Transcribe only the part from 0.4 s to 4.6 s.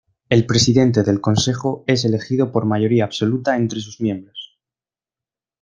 Presidente del Consejo es elegido por mayoría absoluta entre sus miembros.